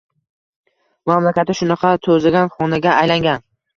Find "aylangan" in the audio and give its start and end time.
3.03-3.47